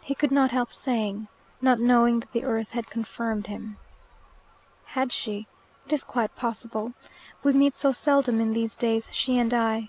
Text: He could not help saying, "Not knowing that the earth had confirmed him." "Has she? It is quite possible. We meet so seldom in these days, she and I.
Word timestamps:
He 0.00 0.14
could 0.14 0.30
not 0.30 0.52
help 0.52 0.72
saying, 0.72 1.26
"Not 1.60 1.80
knowing 1.80 2.20
that 2.20 2.30
the 2.30 2.44
earth 2.44 2.70
had 2.70 2.88
confirmed 2.88 3.48
him." 3.48 3.78
"Has 4.84 5.10
she? 5.10 5.48
It 5.86 5.92
is 5.92 6.04
quite 6.04 6.36
possible. 6.36 6.94
We 7.42 7.52
meet 7.52 7.74
so 7.74 7.90
seldom 7.90 8.40
in 8.40 8.52
these 8.52 8.76
days, 8.76 9.10
she 9.12 9.38
and 9.40 9.52
I. 9.52 9.78